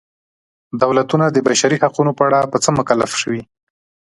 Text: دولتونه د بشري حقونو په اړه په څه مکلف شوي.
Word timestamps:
دولتونه 0.81 1.25
د 1.31 1.37
بشري 1.47 1.77
حقونو 1.83 2.11
په 2.17 2.23
اړه 2.27 2.49
په 2.51 2.57
څه 2.63 2.69
مکلف 2.77 3.11
شوي. 3.21 3.41